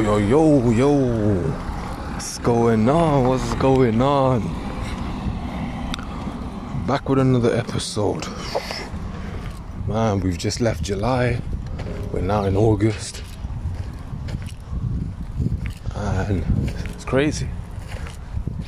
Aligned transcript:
Yo, 0.00 0.16
yo, 0.16 0.70
yo. 0.70 1.36
What's 2.14 2.38
going 2.38 2.88
on? 2.88 3.28
What's 3.28 3.54
going 3.56 4.00
on? 4.00 4.40
Back 6.86 7.06
with 7.06 7.18
another 7.18 7.54
episode. 7.54 8.26
Man, 9.86 10.20
we've 10.20 10.38
just 10.38 10.62
left 10.62 10.82
July. 10.82 11.42
We're 12.12 12.22
now 12.22 12.44
in 12.44 12.56
August. 12.56 13.22
And 15.94 16.44
it's 16.94 17.04
crazy. 17.04 17.50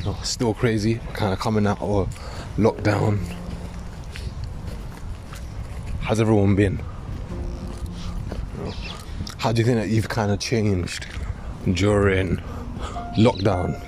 Know, 0.05 0.14
still 0.23 0.53
crazy. 0.53 1.01
Kind 1.14 1.33
of 1.33 1.39
coming 1.39 1.67
out 1.67 1.80
of 1.80 2.14
lockdown. 2.59 3.19
How's 6.01 6.21
everyone 6.21 6.57
been? 6.57 6.79
How 9.39 9.50
do 9.50 9.61
you 9.61 9.64
think 9.64 9.79
that 9.79 9.89
you've 9.89 10.11
kind 10.11 10.30
of 10.30 10.39
changed 10.39 11.07
during 11.72 12.39
lockdown? 13.16 13.80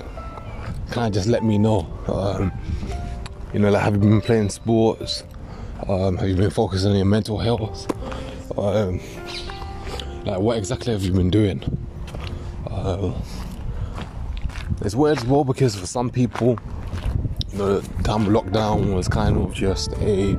Kind 0.91 1.07
of 1.07 1.13
just 1.13 1.27
let 1.27 1.43
me 1.43 1.57
know. 1.57 1.87
Um, 2.07 2.51
you 3.53 3.59
know, 3.59 3.69
like 3.69 3.83
have 3.83 3.93
you 3.95 3.99
been 3.99 4.21
playing 4.21 4.49
sports? 4.49 5.23
Um, 5.87 6.17
have 6.17 6.29
you 6.29 6.35
been 6.35 6.49
focusing 6.49 6.91
on 6.91 6.97
your 6.97 7.05
mental 7.05 7.37
health? 7.37 7.87
Um, 8.57 8.99
like 10.25 10.39
what 10.39 10.57
exactly 10.57 10.93
have 10.93 11.03
you 11.03 11.11
been 11.11 11.29
doing? 11.29 11.61
Uh, 12.69 13.13
it's 14.81 14.95
weird 14.95 15.17
as 15.17 15.25
well 15.25 15.43
because 15.43 15.75
for 15.75 15.85
some 15.85 16.09
people, 16.09 16.57
you 17.51 17.57
know, 17.57 17.79
the 17.79 18.03
time 18.03 18.27
of 18.27 18.43
lockdown 18.43 18.95
was 18.95 19.07
kind 19.07 19.37
of 19.37 19.53
just 19.53 19.91
a 19.93 20.33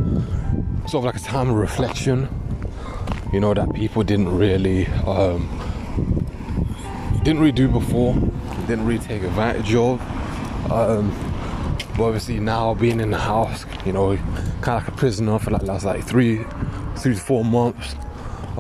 sort 0.88 0.94
of 0.94 1.04
like 1.04 1.16
a 1.16 1.20
time 1.20 1.50
of 1.50 1.56
reflection 1.56 2.28
you 3.32 3.40
know 3.40 3.52
that 3.52 3.72
people 3.74 4.02
didn't 4.02 4.28
really 4.28 4.86
um, 5.06 5.48
didn't 7.26 7.40
really 7.40 7.50
do 7.50 7.66
before 7.66 8.14
didn't 8.68 8.86
really 8.86 9.04
take 9.04 9.20
advantage 9.24 9.74
of 9.74 10.00
um, 10.70 11.10
but 11.96 12.04
obviously 12.04 12.38
now 12.38 12.72
being 12.72 13.00
in 13.00 13.10
the 13.10 13.18
house 13.18 13.66
you 13.84 13.92
know 13.92 14.16
kind 14.60 14.78
of 14.78 14.84
like 14.84 14.86
a 14.86 14.92
prisoner 14.92 15.36
for 15.36 15.50
like 15.50 15.62
last 15.62 15.84
like 15.84 16.04
three 16.04 16.44
three 16.94 17.14
to 17.14 17.20
four 17.20 17.44
months 17.44 17.96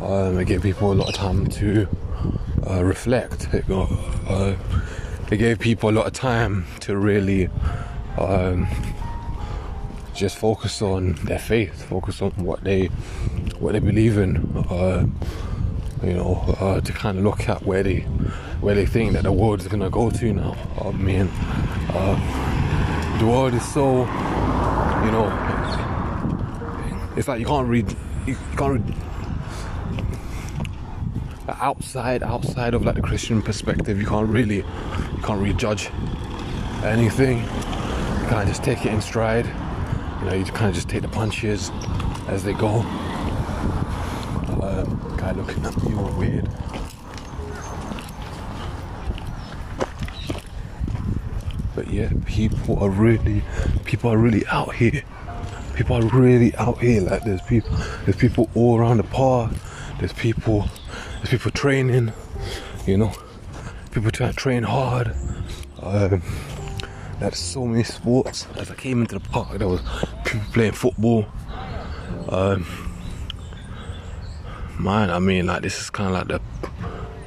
um, 0.02 0.36
it 0.40 0.46
gave 0.46 0.62
people 0.62 0.92
a 0.92 0.94
lot 0.94 1.08
of 1.08 1.14
time 1.14 1.46
to 1.46 1.86
uh, 2.68 2.82
reflect 2.82 3.46
it, 3.54 3.64
uh, 3.70 4.56
it 5.30 5.36
gave 5.36 5.60
people 5.60 5.88
a 5.88 5.92
lot 5.92 6.08
of 6.08 6.12
time 6.12 6.66
to 6.80 6.96
really 6.96 7.48
um, 8.18 8.66
just 10.12 10.38
focus 10.38 10.82
on 10.82 11.12
their 11.24 11.38
faith, 11.38 11.84
focus 11.84 12.20
on 12.20 12.30
what 12.32 12.64
they 12.64 12.86
what 13.60 13.72
they 13.72 13.78
believe 13.78 14.18
in. 14.18 14.36
Uh, 14.68 15.06
you 16.02 16.12
know, 16.12 16.44
uh, 16.60 16.80
to 16.80 16.92
kind 16.92 17.18
of 17.18 17.24
look 17.24 17.48
at 17.48 17.62
where 17.64 17.82
they 17.82 18.06
where 18.66 18.74
they 18.74 18.84
think 18.84 19.12
that 19.12 19.22
the 19.22 19.30
world 19.30 19.60
is 19.60 19.68
gonna 19.68 19.88
go 19.88 20.10
to 20.10 20.32
now. 20.32 20.56
I 20.84 20.90
mean, 20.90 21.28
uh, 21.90 23.18
the 23.20 23.24
world 23.24 23.54
is 23.54 23.64
so, 23.72 24.00
you 24.00 25.12
know, 25.12 25.30
it's 27.16 27.28
like 27.28 27.38
you 27.38 27.46
can't 27.46 27.68
read, 27.68 27.94
you 28.26 28.36
can't 28.56 28.72
read 28.72 28.94
outside 31.48 32.24
outside 32.24 32.74
of 32.74 32.84
like 32.84 32.96
the 32.96 33.02
Christian 33.02 33.40
perspective. 33.40 34.00
You 34.00 34.06
can't 34.08 34.28
really, 34.28 34.56
you 34.56 35.22
can't 35.22 35.40
really 35.40 35.54
judge 35.54 35.88
anything. 36.82 37.38
You 37.38 38.26
kind 38.26 38.42
of 38.42 38.48
just 38.48 38.64
take 38.64 38.84
it 38.84 38.92
in 38.92 39.00
stride 39.00 39.46
you 39.46 40.26
know, 40.26 40.34
you 40.34 40.44
kind 40.46 40.70
of 40.70 40.74
just 40.74 40.88
take 40.88 41.02
the 41.02 41.08
punches 41.08 41.70
as 42.26 42.42
they 42.42 42.54
go. 42.54 42.80
Um, 44.60 45.14
guy 45.16 45.30
looking 45.36 45.64
at 45.64 45.80
me 45.84 45.94
all 45.94 46.10
weird. 46.18 46.48
But 51.76 51.88
yeah, 51.88 52.10
people 52.24 52.78
are 52.82 52.88
really, 52.88 53.42
people 53.84 54.10
are 54.10 54.16
really 54.16 54.46
out 54.46 54.74
here. 54.74 55.02
People 55.74 55.96
are 55.96 56.06
really 56.08 56.56
out 56.56 56.78
here. 56.78 57.02
Like 57.02 57.22
there's 57.22 57.42
people, 57.42 57.76
there's 58.04 58.16
people 58.16 58.48
all 58.54 58.78
around 58.78 58.96
the 58.96 59.04
park. 59.04 59.52
There's 59.98 60.14
people, 60.14 60.68
there's 61.16 61.28
people 61.28 61.50
training. 61.50 62.14
You 62.86 62.96
know, 62.96 63.12
people 63.90 64.10
trying 64.10 64.30
to 64.30 64.36
train 64.36 64.62
hard. 64.62 65.14
Um, 65.82 66.22
there's 67.20 67.36
so 67.38 67.66
many 67.66 67.84
sports. 67.84 68.46
As 68.56 68.70
I 68.70 68.74
came 68.74 69.02
into 69.02 69.18
the 69.18 69.28
park, 69.28 69.58
there 69.58 69.68
was 69.68 69.82
people 70.24 70.46
playing 70.54 70.72
football. 70.72 71.26
Um, 72.30 72.64
man, 74.80 75.10
I 75.10 75.18
mean, 75.18 75.46
like 75.46 75.60
this 75.60 75.78
is 75.78 75.90
kind 75.90 76.08
of 76.08 76.14
like 76.14 76.28
the. 76.28 76.40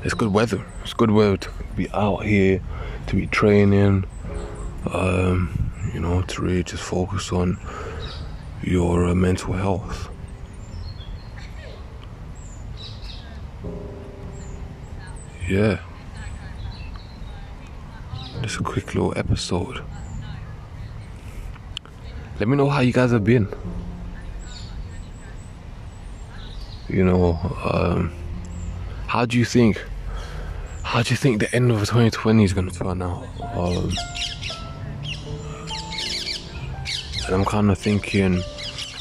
It's 0.03 0.15
good 0.15 0.33
weather. 0.33 0.65
It's 0.81 0.93
good 0.93 1.11
weather 1.11 1.37
to 1.37 1.49
be 1.75 1.87
out 1.91 2.25
here, 2.25 2.61
to 3.07 3.15
be 3.15 3.27
training. 3.27 4.05
Um, 4.85 5.71
you 5.93 5.99
know, 5.99 6.21
to 6.21 6.41
really 6.41 6.63
just 6.63 6.83
focus 6.83 7.31
on 7.31 7.57
your 8.63 9.05
uh, 9.05 9.15
mental 9.15 9.53
health. 9.53 10.09
Yeah. 15.47 15.79
Just 18.41 18.59
a 18.59 18.63
quick 18.63 18.93
little 18.93 19.13
episode. 19.17 19.83
Let 22.39 22.47
me 22.47 22.55
know 22.55 22.69
how 22.69 22.79
you 22.79 22.93
guys 22.93 23.11
have 23.11 23.23
been. 23.23 23.47
You 26.87 27.03
know, 27.03 27.37
um, 27.63 28.13
how 29.07 29.25
do 29.25 29.37
you 29.37 29.45
think? 29.45 29.83
How 30.83 31.03
do 31.03 31.11
you 31.11 31.17
think 31.17 31.39
the 31.39 31.53
end 31.53 31.71
of 31.71 31.79
2020 31.79 32.43
is 32.43 32.53
going 32.53 32.69
to 32.69 32.75
turn 32.75 33.01
out? 33.01 33.27
Um, 33.53 33.91
and 37.29 37.35
I'm 37.35 37.45
kind 37.45 37.69
of 37.69 37.77
thinking, 37.77 38.41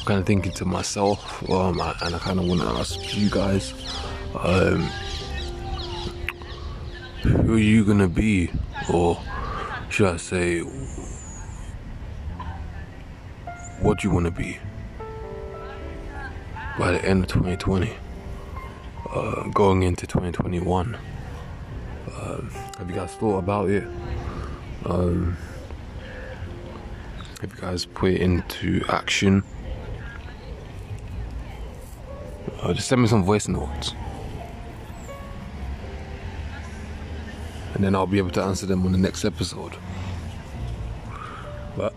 kind 0.05 0.21
of 0.21 0.27
thinking 0.27 0.53
to 0.53 0.66
myself, 0.66 1.49
um, 1.49 1.81
and 2.03 2.15
I 2.15 2.19
kind 2.19 2.39
of 2.39 2.47
want 2.47 2.61
to 2.61 2.66
ask 2.66 3.16
you 3.16 3.31
guys, 3.31 3.72
um, 4.39 4.83
who 7.22 7.55
are 7.55 7.59
you 7.59 7.87
gonna 7.87 8.06
be, 8.06 8.50
or 8.93 9.19
should 9.88 10.09
I 10.09 10.19
say, 10.19 10.61
what 13.81 14.00
do 14.00 14.09
you 14.09 14.12
want 14.12 14.27
to 14.27 14.31
be 14.31 14.59
by 16.78 16.93
the 16.93 17.03
end 17.06 17.25
of 17.25 17.31
2020, 17.31 17.91
uh, 19.11 19.49
going 19.55 19.84
into 19.84 20.06
2021. 20.06 20.99
Uh, 22.12 22.43
have 22.77 22.91
you 22.91 22.94
guys 22.94 23.15
thought 23.15 23.38
about 23.38 23.71
it? 23.71 23.84
Um, 24.84 25.38
have 27.41 27.54
you 27.54 27.60
guys 27.60 27.84
put 27.84 28.12
it 28.12 28.21
into 28.21 28.84
action? 28.88 29.44
Uh, 32.60 32.72
just 32.72 32.88
send 32.88 33.00
me 33.00 33.06
some 33.06 33.25
voice 33.25 33.47
notes. 33.47 33.94
And 37.75 37.84
then 37.84 37.94
I'll 37.94 38.09
be 38.09 38.19
able 38.19 38.31
to 38.31 38.43
answer 38.43 38.66
them 38.66 38.84
on 38.84 38.93
the 38.93 38.99
next 38.99 39.25
episode. 39.25 39.75
But 41.76 41.94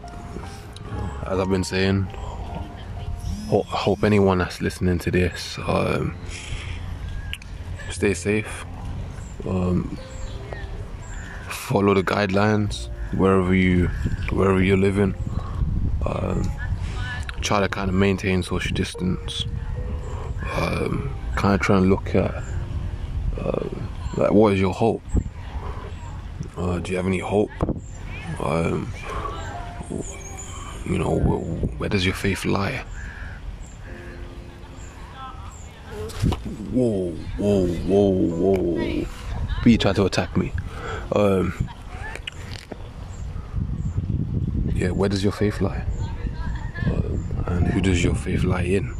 as 1.26 1.40
I've 1.40 1.50
been 1.50 1.64
saying, 1.64 2.04
hope, 3.48 3.66
hope 3.66 4.04
anyone 4.04 4.38
that's 4.38 4.62
listening 4.62 5.00
to 5.00 5.10
this 5.10 5.58
um, 5.66 6.16
stay 7.90 8.14
safe. 8.14 8.66
Um, 9.48 9.98
follow 11.50 11.96
the 11.96 12.04
guidelines 12.04 12.90
wherever 13.14 13.56
you 13.56 13.88
wherever 14.30 14.62
you're 14.62 14.78
living. 14.78 15.16
Um, 16.12 16.52
try 17.42 17.62
to 17.62 17.70
kind 17.70 17.90
of 17.90 17.96
maintain 17.96 18.44
social 18.44 18.74
distance. 18.76 19.46
Um, 20.54 21.16
kind 21.36 21.56
of 21.56 21.62
try 21.62 21.78
and 21.78 21.90
look 21.90 22.14
at 22.14 22.44
uh, 23.40 23.70
like 24.18 24.32
what 24.32 24.54
is 24.54 24.60
your 24.60 24.74
hope? 24.74 25.02
Uh, 26.58 26.80
do 26.80 26.92
you 26.92 26.98
have 26.98 27.08
any 27.08 27.20
hope? 27.20 27.50
Um, 28.40 28.92
you 30.86 30.98
know, 30.98 31.16
where, 31.16 31.40
where 31.78 31.90
does 31.90 32.06
your 32.06 32.16
faith 32.16 32.46
lie? 32.46 32.84
Whoa, 36.72 37.12
whoa, 37.38 37.68
whoa, 37.68 38.10
whoa. 38.10 39.08
Be 39.64 39.78
trying 39.78 39.96
to 39.96 40.06
attack 40.06 40.36
me. 40.36 40.52
Um, 41.14 41.68
yeah, 44.74 44.90
where 44.90 45.10
does 45.10 45.24
your 45.24 45.34
faith 45.34 45.62
lie? 45.62 45.86
Who 47.74 47.82
does 47.82 48.04
your 48.04 48.16
faith 48.16 48.44
lie 48.44 48.64
in? 48.64 48.94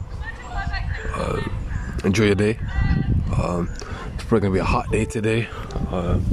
Um, 1.16 1.52
enjoy 2.04 2.26
your 2.26 2.36
day. 2.36 2.58
Um, 3.38 3.70
it's 4.14 4.24
probably 4.24 4.40
gonna 4.42 4.54
be 4.54 4.60
a 4.60 4.64
hot 4.64 4.90
day 4.92 5.06
today. 5.06 5.48
Um, 5.90 6.26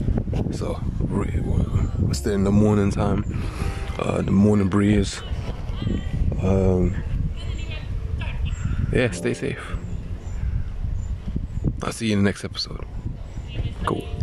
so 0.53 0.81
we're 1.01 2.15
still 2.15 2.33
in 2.33 2.45
the 2.45 2.51
morning 2.51 2.91
time. 2.91 3.43
Uh, 3.99 4.23
the 4.23 4.31
morning 4.31 4.69
breeze. 4.69 5.21
Um, 6.41 6.95
yeah, 8.93 9.11
stay 9.11 9.35
safe. 9.35 9.73
I'll 11.83 11.93
see 11.93 12.07
you 12.07 12.13
in 12.13 12.23
the 12.23 12.29
next 12.29 12.45
episode. 12.45 12.85
Cool. 13.85 14.18